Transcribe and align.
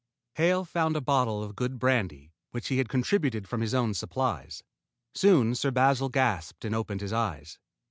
Hale 0.33 0.65
found 0.65 0.95
a 0.95 0.99
bottle 0.99 1.43
of 1.43 1.55
good 1.55 1.77
brandy 1.77 2.31
which 2.49 2.69
he 2.69 2.79
had 2.79 2.89
contributed 2.89 3.47
from 3.47 3.61
his 3.61 3.75
own 3.75 3.93
supplies. 3.93 4.63
Soon 5.13 5.53
Sir 5.53 5.69
Basil 5.69 6.09
gasped 6.09 6.65
and 6.65 6.73
opened 6.73 7.01
his 7.01 7.13
eyes. 7.13 7.59